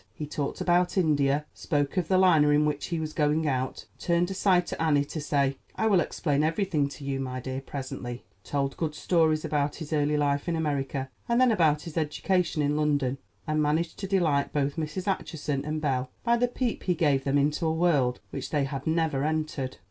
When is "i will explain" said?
5.75-6.43